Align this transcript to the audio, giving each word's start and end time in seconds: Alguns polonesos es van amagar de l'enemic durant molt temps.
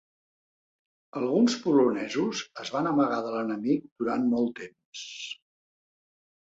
Alguns 1.21 1.57
polonesos 1.65 2.41
es 2.65 2.73
van 2.77 2.91
amagar 2.93 3.21
de 3.29 3.35
l'enemic 3.37 3.87
durant 4.03 4.27
molt 4.35 4.59
temps. 4.65 5.07